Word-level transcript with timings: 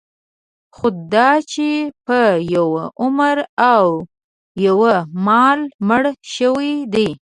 خوداچې 0.75 1.71
په 2.05 2.19
یوه 2.55 2.83
عمر 3.01 3.37
او 3.73 3.87
یوه 4.65 4.95
مهال 5.25 5.59
مړه 5.87 6.11
شوي 6.35 6.73
دي. 6.93 7.09